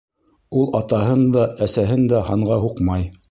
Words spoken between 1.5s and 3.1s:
әсәһен дә һанға һуҡмай.